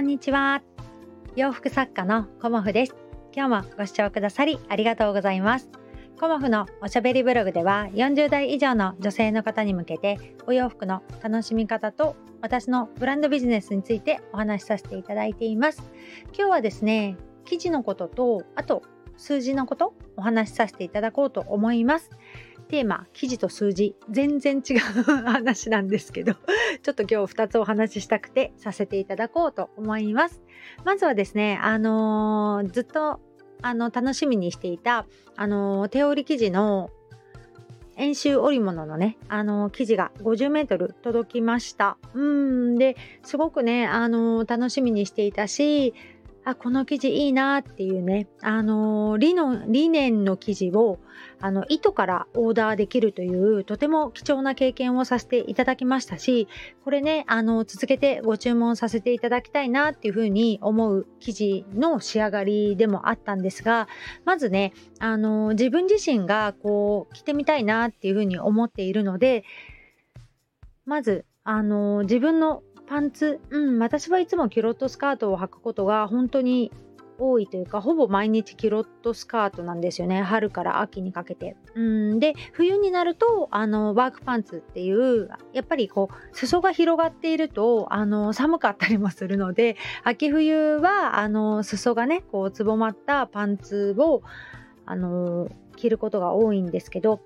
[0.00, 0.62] んにちは。
[1.36, 2.96] 洋服作家のコモフです。
[3.36, 5.68] 今日もご視聴くださりありがとうございます。
[6.18, 15.82] コモフのおしゃべりブログでは40代以上の女性の方に向けてお洋服の楽しみ方と私のブランドビジネスについてお話しさせていただいています。
[16.34, 18.82] 今日はですね記事のこととあと
[19.18, 22.08] 数字のことお話しさせていただこうと思います。
[22.70, 26.34] テーマ記事と数字全然違う話なんですけど
[26.82, 30.40] ちょっと今日2つお話ししたくてさせていただこうと思います
[30.84, 33.20] まずはですねあのー、ずっと
[33.62, 36.90] あの楽しみにしていたあのー、手織り生地の
[37.96, 41.98] 円周織物のね、あの生地が50メートル届きました。
[42.14, 45.92] うんで、すごくね、あの楽しみにしていたし、
[46.44, 50.98] あこの生地いいなっていうね、あのリノリネンの生地を
[51.38, 56.48] あの糸からオーダーできるというとても貴重な経験をさせていただきましたし
[56.84, 63.88] これねあの続けてご注文させていただきたいなっていうふうに思う生地の仕上がりでもあったんですが
[64.24, 69.44] まずねあの自分自身がこう着てみたいなっていうふうに思っているので
[70.86, 76.72] まずあの自分のパンツ、うん、私はいつもキュロットスカートを履くことが本当に
[77.20, 81.56] 多いというかほぼ毎日キュロットスカートなんですよね春から秋にかけて。
[81.76, 94.22] うんで冬になるとあのワークパンツっていうやっぱりこう裾が広がっているとあの寒かったりもするので秋冬はあの裾がねこうつぼまったパンツを
[94.84, 97.20] あの着ることが多いんですけど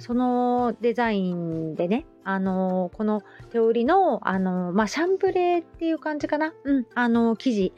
[0.00, 7.72] そのデザインでね、あのこの手織りの、あのまあ、シャンプレーっていう感じかな、うん、あの生地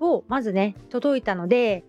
[0.00, 1.84] をまずね、届いたので、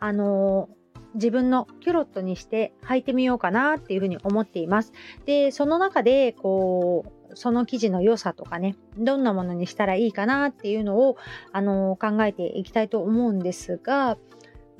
[0.00, 0.68] あの
[1.14, 4.92] 自分のキュロットにして履いてみようかなっていうふうに思っています。
[5.26, 11.16] で、その中で、こう、その生地の良さとかね、どんなものにしたらいいかなっていうのを、
[11.52, 14.16] あの考えていきたいと思うんですが、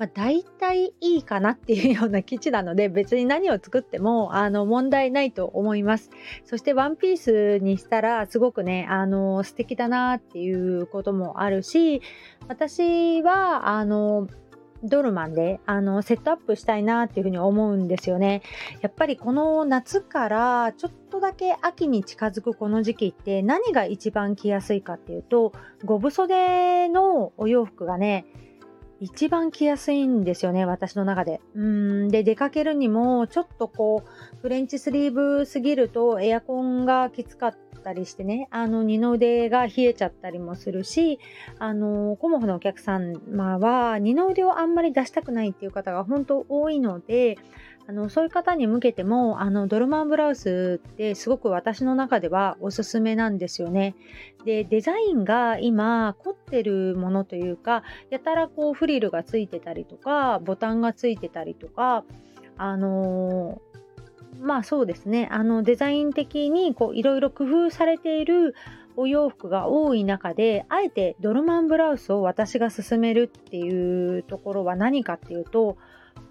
[0.03, 6.09] まあ、大体いいかなっていうような基地なので 別に何を作ってもあの問題ないと思います。
[6.43, 12.01] そしてワンピースにしたらすごくねあの素敵だなっていうこともあるし
[12.49, 14.27] 私はあの
[14.83, 18.41] ドルマンであのセットアップしたいなっていうふうに思うんですよね。
[18.81, 25.53] やっぱりこの夏からちょっとだけ秋に近づくこの時期って何が一番着やすいかっていうと
[25.85, 28.25] 五分袖のお洋服がね
[29.03, 31.41] 一番着やすいんですよね、私の中で。
[31.55, 41.19] うんで、出かけるにも、ちょっとこう、フレンチスリーブすぎるとエアコンがきつかったりしてね、あの、二の腕が冷えちゃったりもするし、
[41.59, 47.37] あの、コモフのお客様は、二の腕をあんまり出したくないっていう方が本当多いので、
[47.85, 53.95] あのそういう方に向けてもあのドルマンブラウスってすごく私の中ではおすすめなんですよね。
[54.45, 62.05] でデザインが今凝ってるものというかやたらこうフリルがついてたりとかボタンがついてたりとか
[62.57, 63.61] あの、
[64.39, 68.55] まあそうですねあのデザイン的にいろいろ工夫されている
[68.95, 75.77] お洋服が多い中であえてドルマンブラウスを私が勧めるっていうところは何かっていうと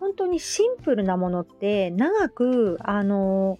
[0.00, 3.58] 本当にシンプルなものって長くあの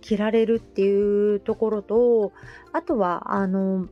[0.00, 2.32] 着られるっていうところと
[2.72, 3.88] あとはあの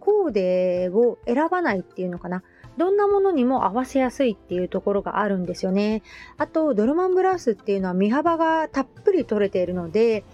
[0.00, 2.42] コーデを選ばないっていうのかな
[2.76, 6.02] どんなものにも合わせやすいっていうところがあるんですよね。
[6.36, 10.24] あとドルマンブラウスっていうのは身幅がたっぷり取れているので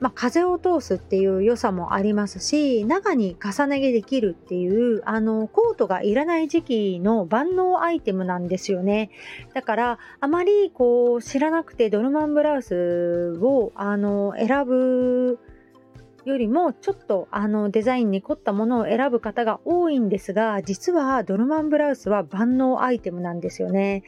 [0.00, 9.10] まあ、風を通すっていう良さもありますし中に重ね着できるっていうあのコートがいらない時期の万能アイテムなんですよね
[9.52, 15.38] だからあまりこう知らなくてドルマンブラウスをあの選ぶ
[16.24, 24.02] よりもちょっとあのデザインに凝ったものを選ぶ方が多いんですが実はドルマンブラウスは万能アイテムなんですよね。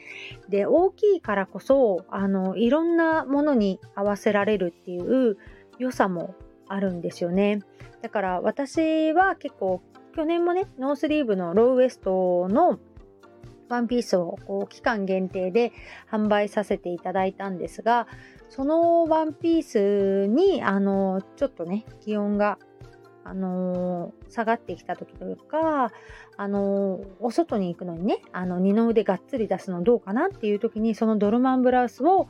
[0.48, 5.38] で大きいからこそあのいろんなものに合わせられるっていう
[5.82, 6.34] 良さも
[6.68, 7.60] あるんですよね。
[8.02, 9.82] だから私は結構
[10.14, 12.78] 去年もねノースリーブのローウエストの
[13.68, 15.72] ワンピースをこう期間限定で
[16.10, 18.06] 販売させていただいたんですが
[18.48, 22.58] そのワンピースにあのちょっとね気温が
[23.24, 25.92] あの、下がってきた時というか、
[26.36, 32.28] あの、お外に行くのにねあの二の腕がっつり出すのどうかなっていう時にそのドルマンブラウスを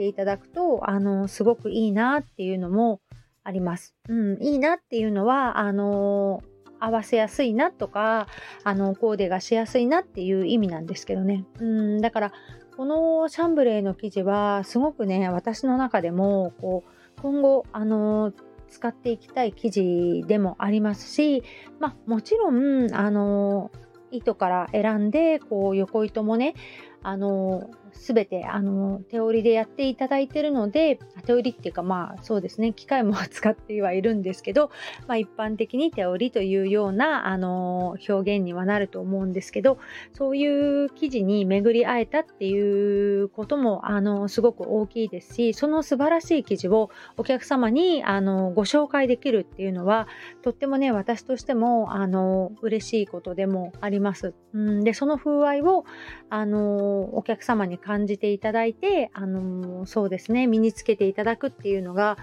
[0.00, 3.02] ていただくと、あの、すごくいいなっていうのも
[3.44, 3.94] あります。
[4.08, 6.42] うん、いいなっていうのは、あの、
[6.78, 8.26] 合わせやすいなとか、
[8.64, 11.44] あの、コーデがしやすいなっていう意味なんですけどね。
[11.58, 12.32] うん、だから、
[12.78, 18.32] このシャンブレーの生地は、すごくね、私の中でも、こう、今後、あの、
[18.70, 21.42] 使っていきたい生地でもありますし、
[21.78, 23.70] まあ、もちろんあの
[24.12, 26.54] 糸から選んでこう横糸もね
[27.02, 34.70] あの全てあの手織りでやっていただいてるので手織りっていうかまあそうですね機械も使ってはいるんですけど、
[35.06, 39.78] まあ、一般的に手織りというようなあの表現にはなると思うんですけど
[40.12, 50.08] そういう生地に巡り会えたっていうこともあのすごく大きいですしその素晴らしい生地をお客様にあのご紹介できるっていうのは
[50.42, 54.34] とってもね私としてもあの嬉しいことでもあります。
[54.52, 55.84] うんでその風合いを
[56.28, 62.16] あのお客様に感じていただいて、あのそうですね、身につけていただくっていうのが、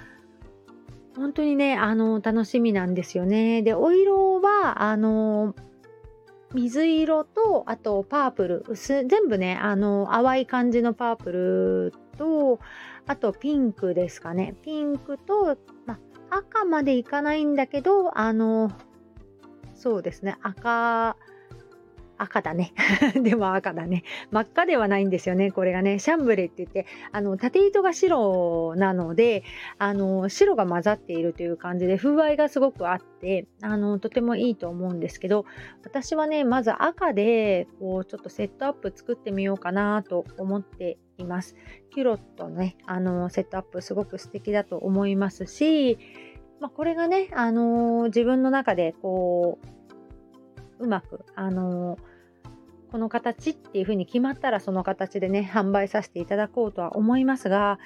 [1.16, 3.64] 本当にね、あの楽しみなんですよね。
[3.64, 5.56] で、お色は、あの
[6.54, 12.60] 水色と、あとパープル、薄全部ね、あの淡い感じのパープルと、
[13.06, 14.56] あとピンクですかね。
[14.62, 16.00] ピンクと、ま
[16.30, 18.72] 赤までいかないんだけど、あの
[19.76, 21.18] そうですね、赤、
[22.18, 22.74] 赤だね。
[23.22, 24.04] でも赤だね。
[24.32, 25.52] 真っ赤ではないんですよね。
[25.52, 29.44] これがね、シャンブレって言って、あの、縦糸が白なので、
[29.78, 35.46] あの、白が混ざっているという感じで、風合いがすごくあって、あの、とてもいいと思うんですけど、
[35.84, 41.56] 私はね、まず赤で、こう、ちょっとセットアップ作ってみようかなと思っています。
[41.92, 45.98] キュロットのね、あの、セットアップすごく素敵だと思いますし、
[46.60, 49.68] まあ、これがね、あの自分の中でこう
[50.80, 51.98] うまく、あの
[52.92, 57.80] この形っていう風に決まったらその形でね販売させていただこうとは思いますが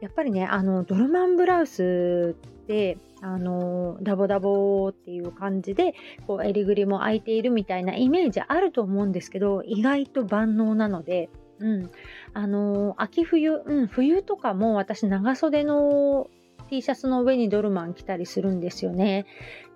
[0.00, 5.94] やっぱりねあのドルマンブラウスってあのダボダボっていう感じで
[6.26, 11.30] こう襟ぐりも開いているみたいなイメージあると思うんですけど意外と万能なので、
[11.60, 11.90] うん、
[12.34, 16.28] あの秋冬、うん、冬とかも私長袖の
[16.68, 19.26] T シャツの上にドルマン着たりするんですよね。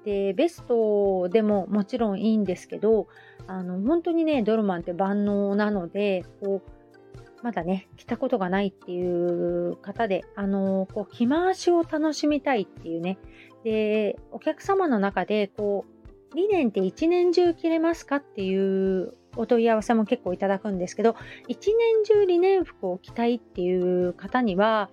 [0.07, 3.09] でベストでももちろんいいんですけど
[3.49, 13.19] あの本当にねドルマンって万能なのでこうまだね着たことがないっていう方であのこう着回しを楽しみたいっていうね。
[13.65, 15.85] でお客様の中でこ
[16.33, 18.57] う2年って1年中着れますかってい
[19.03, 21.17] うお問い合わせも結構いただくんですけど
[21.49, 24.89] 一年中リネン服を着たいっていう方には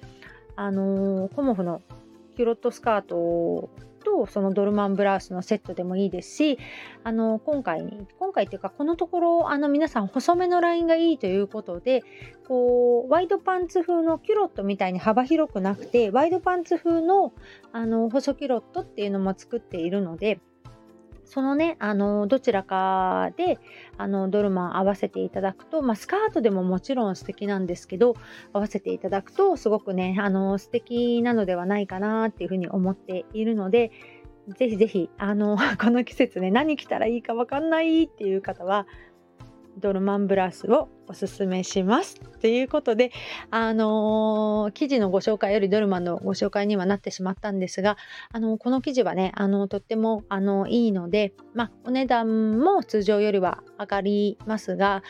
[0.56, 1.84] あのコモフの
[2.36, 3.70] キュロットスカート
[4.04, 6.60] とそのドルマンブラウスのセットでもいいですし
[7.04, 12.04] あの今回に今回っていうかこのところあの皆さん細めのラインがいいということで
[12.48, 17.34] こうワイドパンツ風のキュロットみたいに幅広くなくてワイドパンツ風の
[17.72, 20.40] あの細キュロットっていうのも作っているので
[21.34, 23.58] そのね、あの、どちらかで、
[23.98, 28.14] あの、ドルマン合わせていただくと、まあ、スカートでももちろん素敵なんですけど、
[28.54, 33.90] 合わせていただくと、すごくね、あの、素敵なのではないかなっていうふうに思っているので、
[34.60, 38.86] ぜひぜひ、あの、 この季節ね、何着たらいいかわかんないっていう方は、
[39.78, 42.20] ドルマンブラスをおすすめします。
[42.42, 43.12] ということで、
[43.52, 47.98] あのー、記事のご紹介よりドルマンのご紹介にはなってしまったんですが、
[48.32, 55.04] あのー、この記事はね、あのー、とっても、あのいいので、まあ、お値段も通常よりは上がりますが、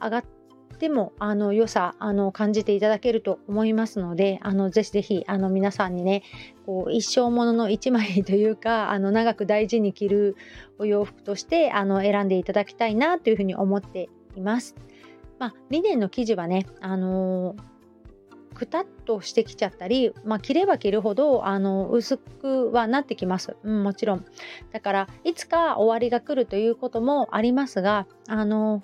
[0.00, 0.35] 上がって
[0.78, 6.22] でもあの良さあの感じていただけると思いますのであのぜひぜひあの皆さんにね
[6.66, 10.36] こう一生ものの一枚というかあの長く大事に着る
[10.78, 14.74] お洋服としてあの選んでいただきたいなというふうに思っています。
[15.38, 24.24] まあ、リネンの生地はね、あのー、くたっとしてきちゃったり、まあ、着れば着るほどあの薄くはなってきます、うん、もちろん
[24.72, 28.80] だからいつか終わりが来るということもありますがあの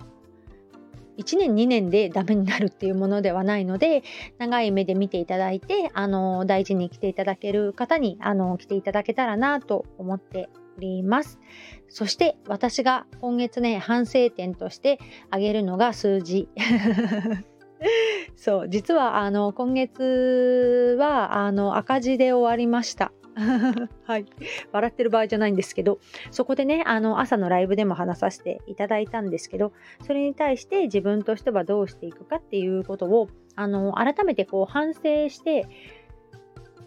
[1.17, 4.03] 1年2年でダメになるっていうものではないので
[4.37, 11.39] 長い目で見ていただいてあの大事に来ていただける方にあの来ていただけたらなと思っております。
[11.87, 16.49] そして私が今月ね反省点として挙げるのが数字。
[18.35, 23.11] そう実はあの今月はあの赤字で終わりました。
[24.05, 24.25] はい。
[24.71, 25.99] 笑ってる場合じゃないんですけど、
[26.31, 35.67] そこでね、あの、朝のライブでも話させていただいたんですけど、それに対して自分としてはどうしていくかっていうことを、あの、改めてこう反省して、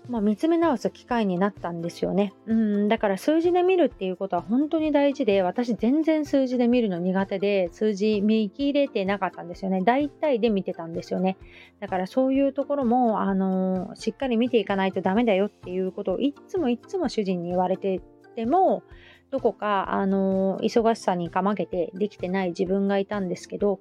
[0.08, 2.32] まあ、見つめ直す機会になったんですよね。
[2.46, 9.82] うん、だから数字で見るっていうことは本当に大事で、私全然数字で見るの苦手で、数字見切れてなかったんですよね。
[9.82, 11.36] 大体で見てたんですよね。
[11.80, 18.00] だからそういうところも、あのー、しっかり見ていかないとダメだよっていうことをいつもいつも主人に言われて
[18.36, 18.82] ても、
[19.30, 23.80] どこか、あのー、忙しさにかまけてできてない自分がいたんですけど、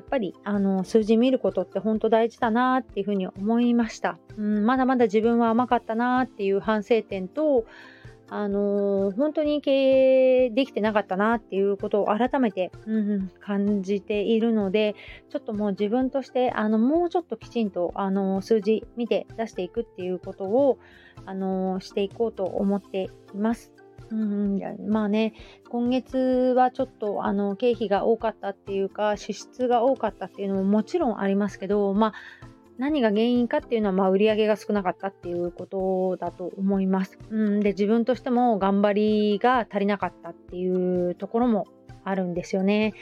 [0.00, 7.66] やっぱりあの数字見ることって本当大事だなっていうふうに思いました、うん、まだまだ自分は甘かったなっていう反省点と
[8.30, 14.94] あのー、本当に経営できてなかったなっていうことを改めて、うん、感じているので、
[15.30, 20.78] ちょっともう自分として、あの、もうちょっときちんと、あのー、数字見て出していくっていうことを、
[21.26, 23.72] あのー、していこうと思っています。
[24.12, 25.34] うん、まあね、
[25.68, 26.16] 今月
[26.56, 32.12] はちょっとあの経費が多かったっていうか、支出が多かったっていうのももちろんありますけど、まあ、
[32.80, 37.18] 何が原因かっていうのは、まあ、売り上げが少なかったっていうことだと思います。
[37.28, 41.66] うん、で自分としても頑張りが足りなかったっていうところも
[42.04, 42.94] あるんですよね。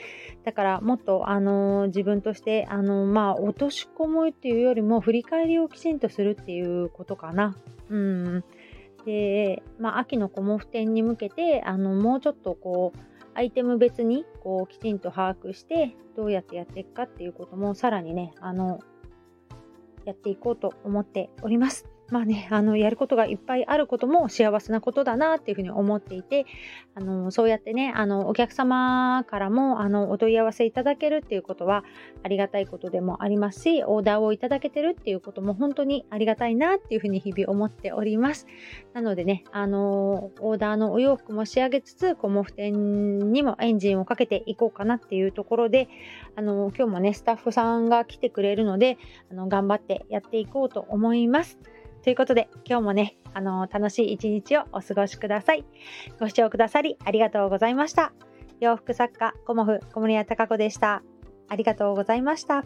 [0.43, 7.55] だからもっとあの自分としてあのまあ落とし込むっていうよりも振り返りをきちんとするっていうことかな。
[7.89, 8.43] うん。
[9.05, 12.99] で、まあ秋のコモフ展に向けてあのもうちょっとこう
[13.33, 18.79] アイテム別にこうきちんと把握してどうやってやっていくかっていうこともさらにねあの
[20.05, 21.98] やっていこうと思っております。
[22.11, 26.45] まあね、あの、やることがいっぱいあることも幸せなことだなっていうふうに思っていて、
[26.95, 31.83] あの、そうやってね、あの、お客様からも、あの、お問い合わせいただけるっていうことは
[32.23, 38.47] ありがたいことでもありますし、オーダーをいただけてるっていうことも本当にありがたいなっていうふうに日々思っております。
[38.93, 45.87] なのでね、あの、オーダーのお洋服も仕上げつつ、コモフ店にもエンジンをかけていこうかなっていうところで、
[46.35, 48.97] あの、今日もね、スタッフさんが来てくれるので、
[49.31, 51.59] あの、頑張ってやっていこうと思います。
[52.03, 55.65] ということで、今日もね、あの、楽しい一日をお過ごしください。
[56.19, 58.13] ご視聴くださりありがとうございました。
[58.59, 61.03] 洋服作家、コモフ、小森屋隆子でした。
[61.47, 62.63] ありがとうございました。